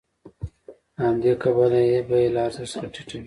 [0.97, 3.19] له همدې کبله یې بیه له ارزښت څخه ټیټه وي